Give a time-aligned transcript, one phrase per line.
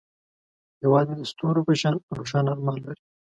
[0.81, 3.01] هیواد مې د ستورو په شان روښانه ارمان لري